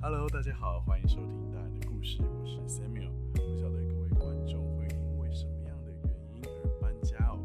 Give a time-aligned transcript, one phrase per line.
[0.00, 3.10] Hello，大家好，欢迎收听大人的故事，我是 Samuel。
[3.32, 7.38] 不晓得各位观众会因为什么样的原因而搬家哦。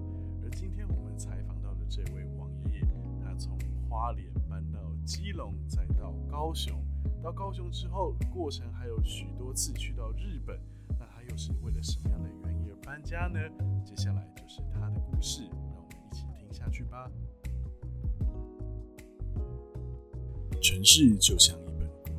[0.43, 2.87] 而今天我们采访到的这位王爷爷，
[3.23, 3.57] 他从
[3.89, 6.79] 花莲搬到基隆，再到高雄，
[7.23, 10.55] 到高雄之后，过程还有许多次去到日本。
[10.89, 13.39] 那他又是为了什么样的原因而搬家呢？
[13.83, 17.09] 接下来就是他的故事，让我们一起听下去吧。
[20.61, 21.57] 城市就像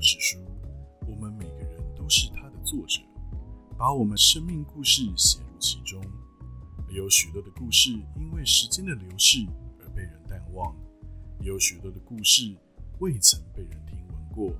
[0.06, 0.38] 史书，
[1.08, 3.00] 我们每个人都是它的作者，
[3.78, 5.98] 把我们生命故事写入其中。
[6.90, 9.46] 有许多的故事因为时间的流逝
[9.80, 10.76] 而被人淡忘，
[11.40, 12.54] 有许多的故事
[13.00, 14.54] 未曾被人听闻过。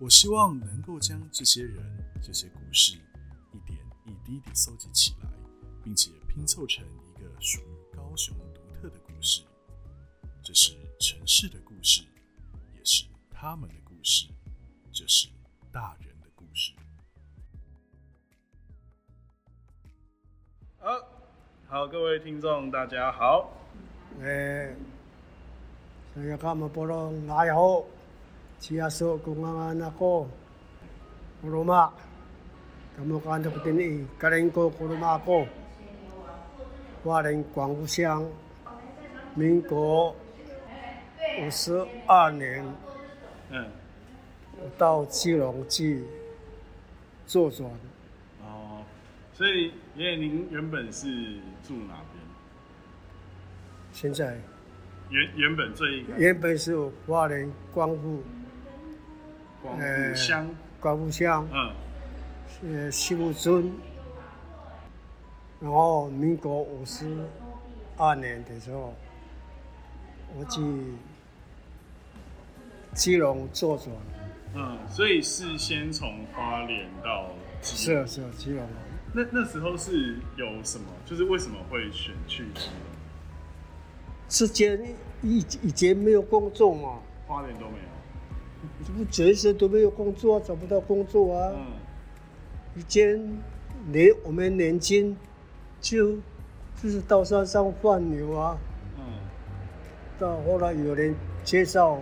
[0.00, 1.84] 我希望能够将这些人、
[2.22, 2.94] 这些故事
[3.52, 5.28] 一点一滴地搜集起来，
[5.84, 9.42] 并且拼凑成一个属于高雄独特的故事。
[10.42, 12.02] 这是城市的故事。
[12.74, 14.26] 也是他们的故事，
[14.94, 15.28] 这是
[15.72, 16.72] 大人的故事。
[20.78, 20.88] 好，
[21.66, 23.50] 好，各位听众，大家好。
[24.20, 24.76] 诶、欸，
[26.14, 27.84] 所看我们波罗拿油，
[28.60, 30.24] 吉亚索公阿阿那个，
[31.42, 31.92] 古鲁玛，
[32.96, 35.44] 他们看的不听你，格林哥古鲁玛哥，
[37.02, 38.24] 华人广乡，
[39.34, 40.14] 民国
[41.40, 42.64] 五十二年。
[43.50, 43.68] 嗯。
[44.78, 46.04] 到基隆去
[47.26, 47.68] 坐船。
[48.42, 48.82] 哦，
[49.32, 51.06] 所以爷爷您原本是
[51.66, 52.24] 住哪边？
[53.92, 54.38] 现在
[55.10, 58.22] 原原本最原本是花莲光复，
[59.62, 60.48] 光复乡，
[60.80, 63.72] 光复乡，嗯，呃西木村。
[65.60, 67.06] 然后民国五十
[67.96, 68.94] 二年的时候，
[70.36, 70.60] 我去。
[72.94, 73.92] 基隆坐船，
[74.54, 78.66] 嗯，所以是先从花莲到是啊是啊基隆。
[79.12, 80.86] 那那时候是有什么？
[81.04, 82.78] 就是为什么会选去基隆？
[84.28, 84.80] 之前
[85.22, 91.52] 以以前没有工作嘛，花莲都没有，这不全身都没有工作，找不到工作啊。
[91.56, 91.66] 嗯，
[92.76, 93.16] 以前
[93.86, 95.16] 年我们年轻
[95.80, 96.16] 就
[96.80, 98.56] 就是到山上放牛啊。
[98.98, 99.04] 嗯，
[100.18, 102.00] 到后来有人介绍。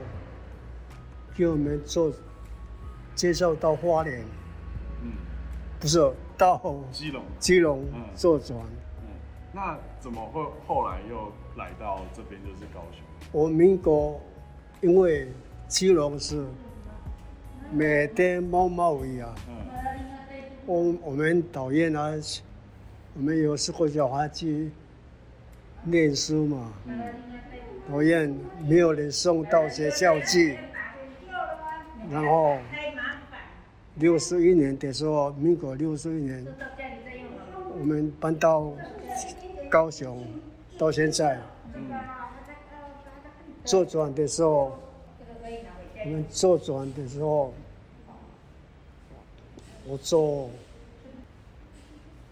[1.35, 2.13] 给我们做
[3.15, 4.21] 介绍到花莲，
[5.03, 5.13] 嗯，
[5.79, 5.99] 不是
[6.37, 7.85] 到基隆，基隆
[8.15, 8.59] 坐船，
[9.03, 9.09] 嗯，
[9.53, 13.01] 那怎么会后来又来到这边就是高雄？
[13.31, 14.21] 我民国
[14.81, 15.29] 因为
[15.69, 16.45] 基隆是
[17.71, 19.55] 每天毛毛雨啊，嗯，
[20.67, 22.11] 我我们讨厌啊，
[23.15, 24.71] 我们有时候叫他去
[25.85, 27.01] 念书嘛，嗯，
[27.89, 28.35] 讨厌
[28.67, 30.59] 没有人送到学校去。
[32.11, 32.59] 然后
[33.97, 36.45] 六十一年的时候，民国六十一年，
[37.79, 38.73] 我们搬到
[39.71, 40.27] 高雄，
[40.79, 41.39] 到现在，
[41.75, 41.91] 嗯
[43.65, 44.77] 坐船的时候，
[46.05, 47.55] 我们坐船的时候，
[49.87, 50.51] 我做，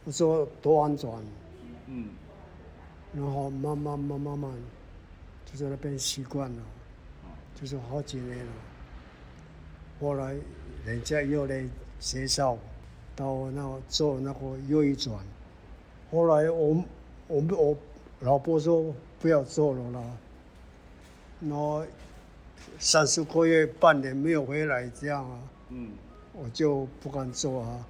[0.05, 1.13] 我做多安船，
[1.87, 2.09] 嗯，
[3.15, 4.51] 然后慢慢慢慢慢，
[5.45, 6.63] 就在那边习惯了，
[7.55, 8.53] 就是好几年了。
[10.01, 10.35] 后来，
[10.87, 11.65] 人家又来
[11.99, 12.57] 介绍
[13.15, 15.19] 到那个做那个幼儿转。
[16.11, 16.85] 后来我
[17.29, 17.77] 我们我
[18.21, 20.03] 老婆说不要做了啦。
[21.41, 21.85] 然后
[22.79, 25.39] 三四个月、半年没有回来这样啊，
[25.69, 25.91] 嗯，
[26.33, 27.87] 我就不敢做啊。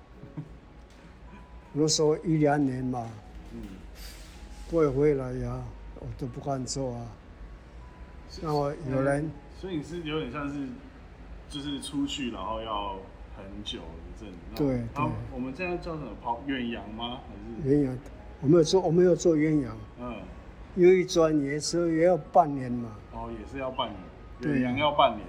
[1.72, 3.08] 那时候一两年嘛，
[3.52, 3.60] 嗯，
[4.68, 5.62] 不会回来呀，
[6.00, 7.06] 我都不敢做啊。
[8.42, 9.30] 然后有人，
[9.60, 10.66] 所以你是有点像是。
[11.50, 12.96] 就是出去，然后要
[13.36, 14.28] 很久一阵。
[14.54, 15.04] 对对。
[15.34, 16.12] 我们现在叫什么？
[16.22, 17.18] 跑远洋吗？
[17.26, 17.74] 还是？
[17.76, 17.98] 远洋，
[18.40, 19.76] 我们有做，我们有做远洋。
[20.00, 20.14] 嗯。
[20.76, 22.92] 有一转也是也要半年嘛。
[23.12, 24.54] 哦，也是要半年。
[24.54, 25.26] 远洋要半年。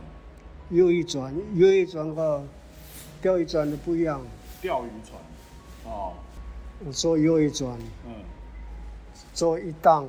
[0.70, 2.44] 又一转，又一转和
[3.20, 4.22] 钓鱼船的不一样。
[4.62, 5.20] 钓鱼船。
[5.92, 6.14] 哦。
[6.86, 7.76] 我做又一转。
[8.06, 8.14] 嗯。
[9.34, 10.08] 做一档，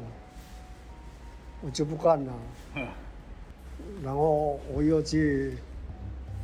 [1.63, 2.33] 我就不干了。
[4.05, 5.55] 然后我又去。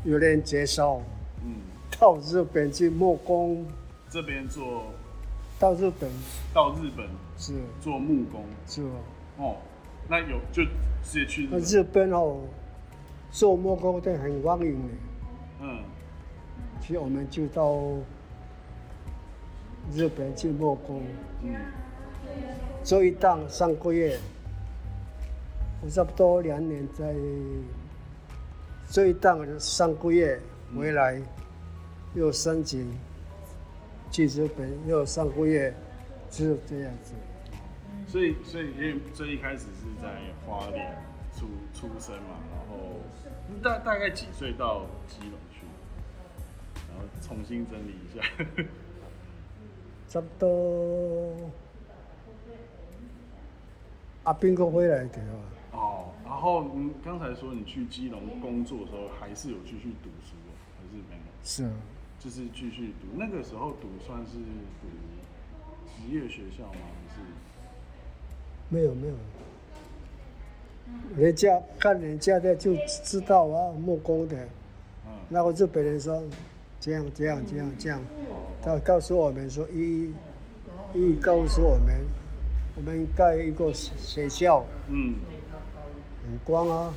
[0.04, 1.02] 有人介绍，
[1.44, 1.56] 嗯，
[1.98, 3.66] 到日本去木工，
[4.08, 4.84] 这边做，
[5.58, 6.08] 到日本，
[6.54, 7.06] 到日本。
[7.36, 7.54] 是。
[7.80, 8.82] 做木工，是。
[9.38, 9.56] 哦，
[10.08, 10.62] 那有就
[11.02, 12.38] 直接去日日本哦，
[13.30, 14.94] 做木工的很欢迎的，
[15.60, 15.82] 嗯，
[16.80, 17.76] 所以我们就到
[19.92, 21.02] 日本去木工，
[21.42, 21.54] 嗯，
[22.84, 24.18] 做一档三个月，
[25.82, 27.14] 我差不多两年在。
[28.90, 30.40] 这一档上个月，
[30.74, 31.20] 回来
[32.14, 32.90] 又申请
[34.10, 35.74] 去日本，又上个月，
[36.30, 37.12] 只有这样子。
[38.06, 40.08] 所以，所以因为最一开始是在
[40.46, 40.96] 花莲
[41.36, 42.96] 出出生嘛，然后
[43.62, 45.66] 大大概几岁到基隆去，
[46.88, 48.24] 然后重新整理一下。
[50.08, 51.34] 差不多
[54.22, 55.57] 阿兵哥回来的啊。
[56.28, 60.36] 哦，然后你刚才说你去基隆工作的时候，还是有继续读书
[60.76, 61.22] 还是没有？
[61.42, 61.72] 是啊，
[62.20, 63.08] 就是继续读。
[63.16, 64.34] 那个时候读算是
[64.80, 64.88] 读
[65.88, 66.80] 职业学校吗？
[66.84, 67.20] 还是？
[68.68, 69.14] 没有没有，
[71.16, 74.36] 人家看人家的就知道啊，木工的。
[75.06, 75.12] 嗯。
[75.30, 76.22] 那个日本人说，
[76.78, 78.00] 这样这样这样这样，
[78.62, 80.12] 他告诉我们说一，
[80.94, 82.04] 一告诉我们，
[82.76, 84.62] 我们盖一个学校。
[84.88, 85.14] 嗯。
[86.28, 86.92] 很光啊，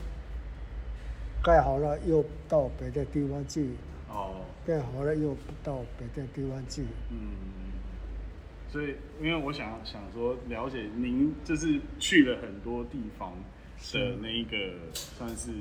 [1.42, 3.70] 盖好了又到别的地方去。
[4.10, 4.42] 哦。
[4.66, 6.84] 盖好了又到别的地方去。
[7.10, 7.18] 嗯。
[8.70, 13.32] 所以，因为我想想说，了解您就是去了很多地方
[13.94, 14.58] 的那一个
[14.94, 15.52] 算是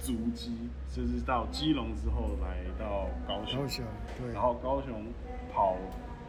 [0.00, 0.56] 足迹，
[0.92, 3.84] 就是到基隆之后来到高雄，
[4.18, 5.04] 对，然后高雄
[5.52, 5.76] 跑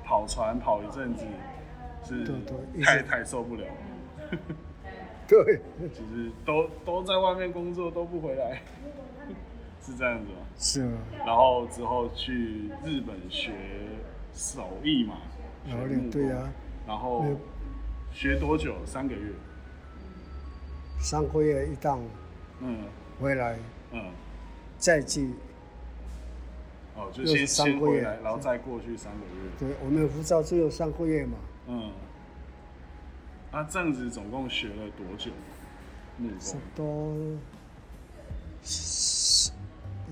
[0.04, 1.26] 跑船跑一阵子，
[2.04, 2.26] 是
[2.84, 3.66] 太太受不了，
[5.30, 8.62] 对，其实都都在外面工作都不回来，
[9.81, 10.38] 是这样子吗？
[10.57, 13.51] 是啊，然后之后去日本学
[14.33, 15.16] 手艺嘛。
[15.68, 16.54] 然后对呀，
[16.86, 17.25] 然后
[18.13, 18.75] 学多久？
[18.86, 19.31] 三个月。
[21.00, 22.00] 三个月一趟，
[22.62, 22.83] 嗯，
[23.19, 23.57] 回来，
[23.92, 24.12] 嗯，
[24.77, 25.31] 再去。
[26.95, 29.51] 哦，就先先回来，然后再过去三个月。
[29.60, 31.38] 对，我们护照只有三个月嘛。
[31.68, 31.92] 嗯。
[33.51, 35.31] 那这样子总共学了多久？
[36.18, 36.59] 木工。
[36.75, 37.13] 多，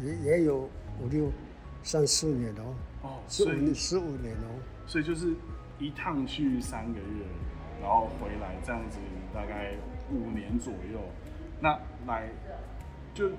[0.01, 0.69] 也也有
[1.01, 1.31] 五六
[1.83, 2.75] 三四年哦。
[3.03, 4.47] 哦，十五十五年哦。
[4.85, 5.33] 所以就是
[5.79, 7.25] 一趟去三个月，
[7.81, 8.97] 然后回来这样子，
[9.33, 9.73] 大概
[10.11, 10.99] 五年左右。
[11.59, 12.29] 那来
[13.13, 13.29] 就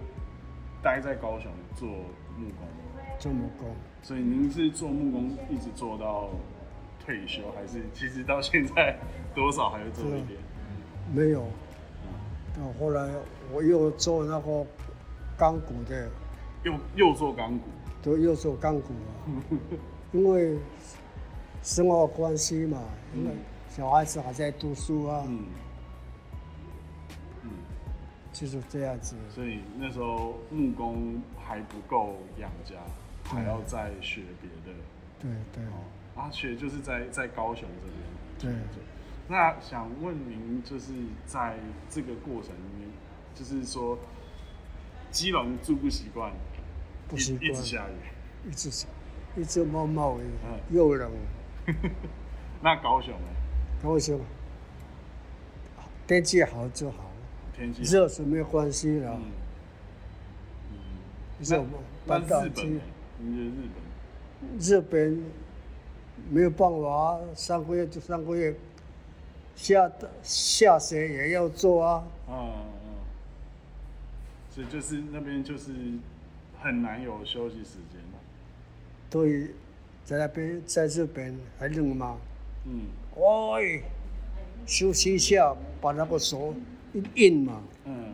[0.82, 2.66] 待在高雄做木工，
[3.18, 3.74] 做木工。
[4.02, 6.30] 所以您是做木工一直做到
[7.04, 8.96] 退休，还是其实到现在
[9.34, 10.38] 多少还会做一点？
[11.12, 11.46] 没有。
[12.56, 13.10] 那后来
[13.52, 14.66] 我又做那个
[15.36, 16.08] 钢骨的，
[16.62, 17.64] 又又做钢骨，
[18.02, 19.28] 对，又做钢骨啊，
[20.12, 20.58] 因为。
[21.62, 22.78] 生活关系嘛，
[23.14, 23.30] 因为
[23.70, 25.44] 小孩子还在读书啊，嗯，
[27.42, 27.50] 嗯，
[28.34, 29.16] 就是这样子。
[29.34, 32.74] 所以那时候木工还不够养家，
[33.24, 34.78] 还要再学别的。
[35.22, 35.64] 对对。
[36.16, 37.68] 啊，学就是在在高雄
[38.40, 38.56] 这边。
[38.56, 38.82] 对。
[39.26, 40.92] 那想问您，就是
[41.24, 41.56] 在
[41.88, 42.88] 这个过程里面，
[43.34, 43.98] 就是说，
[45.10, 46.30] 基隆住不习惯，
[47.08, 48.86] 不习惯，一直下雨，一直下
[49.34, 50.24] 一直冒冒雨，
[50.70, 51.10] 又冷。
[52.62, 53.26] 那高雄呢？
[53.82, 54.20] 高雄
[56.06, 57.10] 天气好就好，
[57.56, 59.10] 天气热是没有关系的。
[59.10, 59.22] 嗯
[61.40, 61.70] 热吗？
[62.06, 62.78] 搬到去，
[63.18, 64.58] 你日本？
[64.58, 65.24] 日本
[66.30, 68.54] 没有办法，三个月就三个月，
[69.54, 69.90] 下
[70.22, 72.04] 下雪也要做啊。
[72.28, 72.52] 嗯
[72.84, 72.94] 嗯。
[74.50, 75.72] 所以就是那边就是
[76.60, 78.00] 很难有休息时间。
[79.10, 79.50] 对。
[80.04, 82.18] 在那边，在日本还冷吗？
[82.66, 82.82] 嗯。
[83.16, 83.82] 喂，
[84.66, 86.54] 休息一下，把那个手
[86.92, 87.62] 一印嘛。
[87.86, 88.12] 嗯。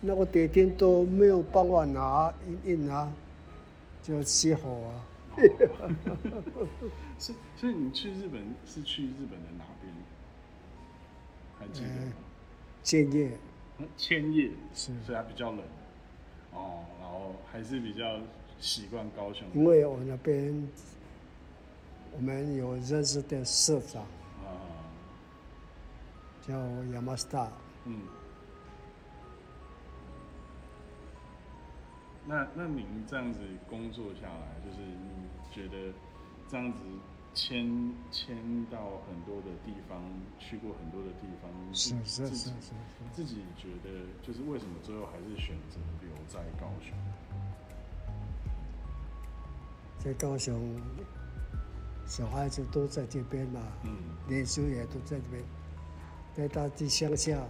[0.00, 3.12] 那个铁钉都没有办法拿，一印啊，
[4.02, 5.04] 就熄火啊。
[7.18, 9.92] 所以，所以你去日本是去日本的哪边？
[11.58, 12.12] 还记得吗？
[12.82, 13.38] 千叶。
[13.96, 15.60] 千叶是，所以它比较冷。
[16.52, 18.18] 哦，然后还是比较
[18.58, 19.46] 习惯高雄。
[19.54, 20.68] 因为我那边。
[22.12, 24.04] 我们有认识的社长，
[26.42, 26.58] 叫
[26.92, 27.48] 亚马斯达。
[27.84, 28.00] 嗯。
[32.30, 35.92] 那那您这样子工作下来，就是你觉得
[36.48, 36.78] 这样子
[37.34, 38.36] 迁迁
[38.70, 40.00] 到很多的地方，
[40.38, 42.72] 去过很多的地方，是是是是，
[43.12, 46.96] 自己觉得就是为什么最后还是选择留在高雄？
[49.98, 50.80] 在高雄。
[52.06, 53.90] 小孩子都在这边嘛，嗯
[54.28, 55.42] 年叔也都在这边，
[56.36, 57.42] 在大地乡下，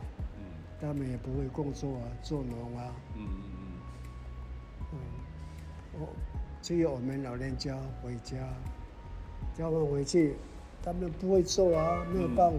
[0.81, 2.95] 他们也不会工作啊，做农啊。
[3.15, 3.50] 嗯嗯嗯。
[6.63, 8.37] 只有我们老人家回家，
[9.55, 10.37] 叫他们回去，
[10.83, 12.59] 他们不会做啊，没有办法。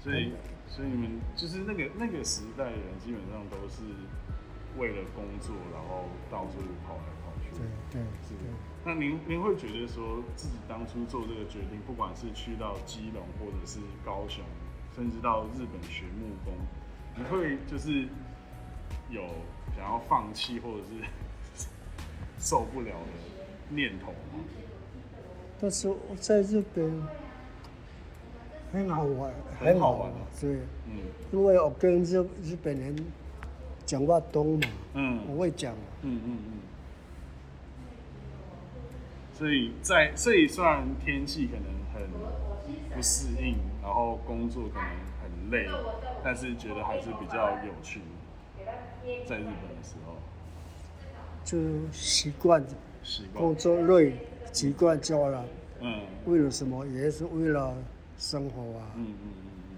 [0.00, 0.32] 所以，
[0.66, 3.82] 所以你们就是那个那个时代的人，基本上都是
[4.78, 7.50] 为了工作，然后到处跑来跑去。
[7.58, 8.34] 对对是。
[8.84, 14.44] 那您您会觉得说自己当初做这个决定，不管是去到基隆，或者是高雄，
[14.94, 16.52] 甚至到日本学木工，
[17.16, 18.06] 你会就是
[19.08, 19.22] 有
[19.74, 21.00] 想要放弃或者是
[22.44, 24.44] 受不了的念头吗？
[25.58, 27.02] 但是我在日本
[28.70, 30.98] 很好玩，很好玩，对，嗯，
[31.32, 32.94] 因为我跟日日本人
[33.86, 35.72] 讲话多嘛，嗯，我会讲，
[36.02, 36.52] 嗯嗯嗯。
[39.32, 42.10] 所以在所以虽然天气可能很
[42.94, 44.86] 不适应，然后工作可能
[45.22, 45.66] 很累，
[46.22, 48.02] 但是觉得还是比较有趣。
[49.26, 50.16] 在日本的时候，
[51.44, 51.58] 就
[51.92, 52.64] 习惯，
[53.02, 54.14] 习惯工作累，
[54.52, 55.44] 习惯就了。
[55.80, 56.86] 嗯，为了什么？
[56.86, 57.76] 也是为了
[58.18, 58.86] 生活啊。
[58.96, 59.76] 嗯嗯嗯嗯。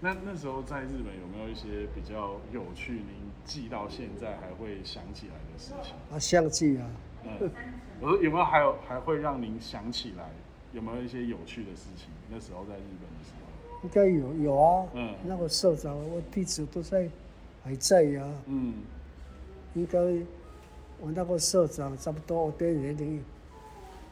[0.00, 5.94] 那那时候在日本有没有一些比较有趣，您记到现在还会想起来的事情？
[6.12, 6.86] 啊，相机啊。
[7.24, 7.50] 嗯。
[8.00, 10.28] 我说有没有还有还会让您想起来
[10.72, 12.08] 有没有一些有趣的事情？
[12.28, 14.86] 那时候在日本的时候，应该有有啊。
[14.94, 17.08] 嗯，那个社长，我地址都在
[17.62, 18.22] 还在呀。
[18.46, 18.74] 嗯，
[19.74, 19.98] 应该
[21.04, 23.22] 我那个社长差不多我的年龄，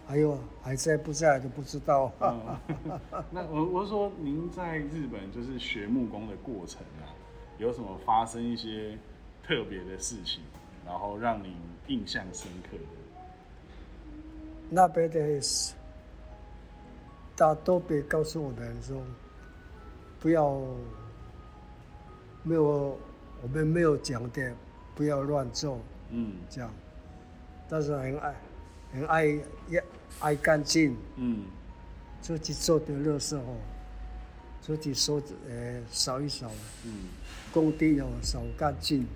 [0.06, 2.12] 还有还在不在都不知道。
[3.30, 7.08] 那我我是说，您在日本就是学木工的过程啊，
[7.56, 8.98] 有什么发生一些
[9.42, 10.42] 特别的事情，
[10.84, 11.56] 然后让您
[11.86, 12.84] 印象深刻的？
[14.68, 15.40] 那边的
[17.34, 19.00] 大都别告诉我们说，
[20.20, 20.60] 不要
[22.42, 22.98] 没有
[23.42, 24.52] 我们没有讲的，
[24.94, 25.78] 不要乱做，
[26.12, 26.70] 嗯，这样。
[27.68, 28.34] 但是很爱
[28.92, 29.24] 很爱
[29.68, 29.84] 也
[30.20, 31.44] 爱干净，嗯，
[32.20, 33.56] 自己做的垃圾哦，
[34.60, 36.48] 自己收呃扫一扫，
[36.84, 37.08] 嗯，
[37.52, 39.06] 工地哦扫干净，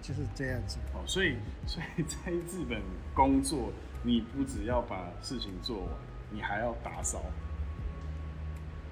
[0.00, 0.76] 就是这样子。
[0.94, 1.34] 哦，所以
[1.66, 2.80] 所以在日本
[3.14, 3.72] 工作。
[4.06, 5.88] 你不只要把事情做完，
[6.30, 7.22] 你还要打扫，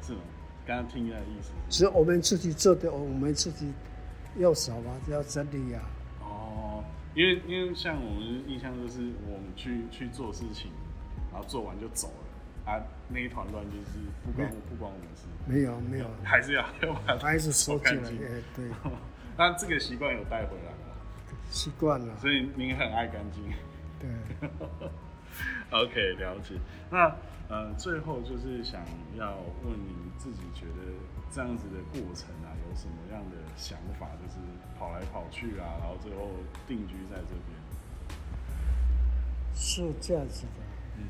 [0.02, 0.20] 是吗？
[0.66, 1.50] 刚刚听的意思。
[1.68, 3.70] 是我们自己做的，我们自己
[4.38, 5.82] 要扫啊，要整理呀。
[5.82, 6.01] 哦，
[7.14, 10.70] 因为因为像我们印象就是，我们去去做事情，
[11.30, 15.26] 然后做完就走了，啊，那一团乱就是不关不关我们事。
[15.46, 18.18] 没有没有，还是要要把 还是收干净。
[18.54, 18.70] 对。
[19.36, 20.94] 那这个习惯有带回来吗？
[21.50, 22.16] 习惯了。
[22.18, 23.42] 所以您很爱干净。
[23.98, 24.48] 对
[25.70, 26.54] OK，了解。
[26.90, 27.14] 那
[27.48, 28.82] 呃，最后就是想
[29.16, 30.92] 要问你自己，觉得
[31.30, 34.08] 这样子的过程啊，有什么样的想法？
[34.22, 34.38] 就是
[34.78, 36.30] 跑来跑去啊，然后最后
[36.66, 38.16] 定居在这边，
[39.54, 40.62] 是这样子的。
[40.98, 41.04] 嗯，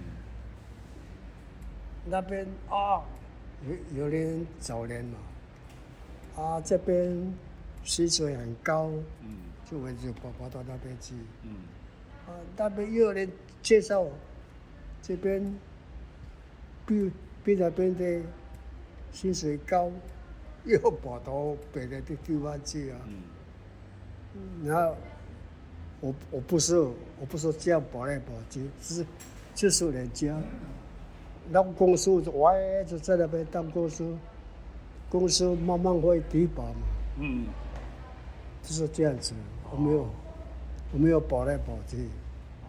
[2.07, 3.02] 那边啊，
[3.95, 5.19] 有有点早年嘛，
[6.43, 7.33] 啊，这边
[7.85, 11.55] 薪水很高，嗯，就我就跑跑到那边去，嗯。
[12.26, 13.31] 啊，那边又有人
[13.62, 14.07] 介绍，
[15.02, 15.55] 这边
[16.87, 17.11] 比
[17.45, 18.21] 比那边的
[19.12, 19.91] 薪水高，
[20.64, 22.99] 又跑到别的地方去啊。
[24.35, 24.67] 嗯。
[24.67, 24.97] 然后
[26.00, 29.05] 我我不是我不是这样跑来跑去，是
[29.55, 30.35] 就是人家，
[31.50, 34.17] 那公司我也就在那边当公司，
[35.11, 36.81] 公司慢慢会提拔嘛。
[37.19, 37.47] 嗯。
[38.62, 39.35] 就是这样子，
[39.73, 40.09] 我没有。
[40.92, 42.08] 我没有保来保去，
[42.64, 42.68] 哦，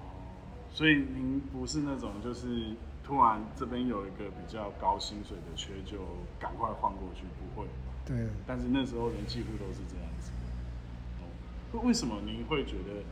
[0.72, 5.98] 所以您不是那种就是突然这边有一个比较高薪水的缺，就
[6.40, 7.68] 赶快换过去，不会。
[8.06, 8.30] 对。
[8.48, 10.32] 但是那时候人几乎都是这样子。
[11.20, 13.04] 哦，为什么您会觉得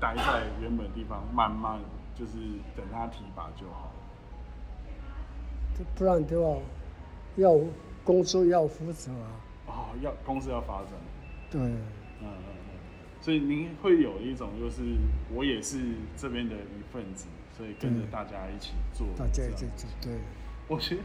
[0.00, 1.78] 待在原本地方，慢慢
[2.16, 2.32] 就是
[2.76, 3.92] 等他提拔就好？
[5.94, 6.60] 不然的话，
[7.36, 7.56] 要
[8.02, 9.30] 公司要负责啊。
[9.68, 9.72] 哦，
[10.02, 10.90] 要公司要发展。
[11.48, 11.60] 对。
[11.60, 12.47] 嗯。
[13.28, 14.80] 所以您会有一种，就是
[15.34, 15.78] 我也是
[16.16, 19.06] 这边的一份子，所以跟着大家一起做。
[19.18, 20.18] 大家一起做，对。
[20.66, 21.02] 我觉得，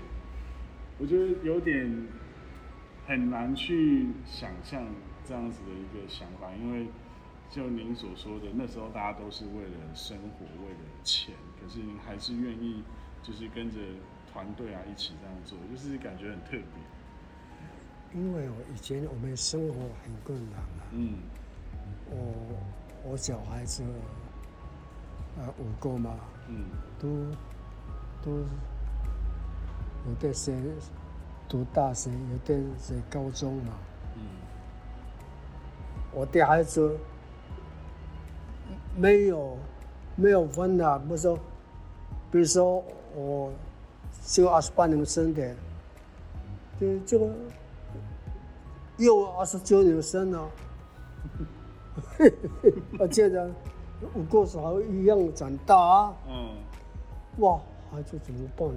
[1.00, 2.08] 我觉得有点
[3.06, 4.86] 很难去想象
[5.26, 6.88] 这样子的一个想法，因为
[7.50, 12.84] 就您所说的，那时候大家都是为了生活，为了钱，可是您还是愿意
[13.22, 13.80] 就是跟着
[14.32, 18.18] 团队啊一起这样做，就是感觉很特别。
[18.18, 19.74] 因为我以前我们生活
[20.06, 20.88] 很困难啊。
[20.94, 21.16] 嗯。
[22.12, 23.84] 我我小孩子，
[25.38, 26.16] 呃，五个嘛，
[26.48, 26.66] 嗯，
[27.00, 27.08] 都
[28.24, 28.38] 都
[30.08, 30.54] 有的是
[31.50, 33.74] 读大学，有的是高中嘛，
[34.16, 34.22] 嗯，
[36.12, 36.98] 我的孩子
[38.96, 39.58] 没有
[40.16, 41.38] 没有分的，不说，
[42.32, 42.84] 比如说
[43.16, 43.52] 我
[44.28, 45.56] 就二十八年生的，
[46.80, 47.30] 就就
[48.98, 50.50] 又二十九年生了。
[53.00, 53.54] 而且呢，
[54.14, 56.14] 我过少一样长大啊。
[56.28, 56.56] 嗯。
[57.38, 57.60] 哇，
[57.92, 58.68] 孩子怎么办？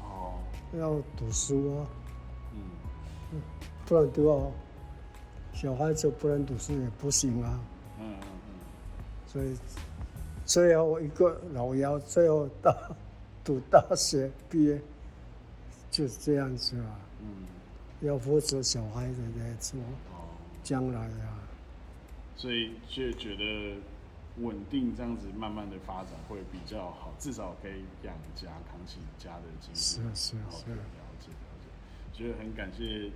[0.00, 0.34] 哦。
[0.78, 1.86] 要读书啊。
[2.52, 3.40] 嗯。
[3.84, 4.50] 不然都要，
[5.52, 7.60] 小孩子不能读书也不行啊。
[8.00, 8.54] 嗯嗯嗯。
[9.26, 9.56] 所以，
[10.44, 12.74] 最后一个老幺，最后大
[13.44, 14.80] 读大学毕业，
[15.90, 16.98] 就是这样子啊。
[17.20, 17.28] 嗯。
[18.00, 19.78] 要负责小孩子在做。
[20.62, 21.38] 将来啊，
[22.35, 23.77] 所以就觉得
[24.37, 29.79] 稳定这样子慢慢的发展会比较好，至少可以养家扛起家的经济。
[29.79, 30.41] 是是是，了
[31.19, 31.67] 解了解，
[32.13, 33.11] 觉得很感谢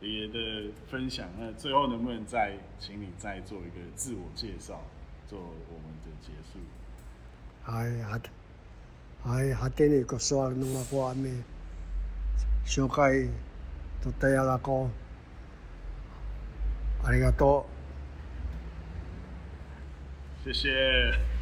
[0.00, 1.28] 爷爷的分享。
[1.38, 4.80] 那最后能不能再请你再做一个自我介绍，
[5.26, 6.60] 做我们的结束？
[7.64, 8.20] 哎呀，
[9.24, 11.32] 哎呀，今日个说弄个话咩？
[12.64, 13.28] 小介
[14.02, 14.90] 都第一个讲。
[17.04, 17.71] ありがとう。
[20.43, 21.32] 谢谢。